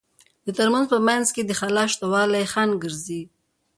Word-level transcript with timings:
د 0.45 0.47
ترموز 0.57 0.85
په 0.93 0.97
منځ 1.07 1.25
کې 1.35 1.41
د 1.45 1.51
خلاء 1.59 1.87
شتوالی 1.93 2.45
خنډ 2.51 2.71
ګرځي. 2.83 3.21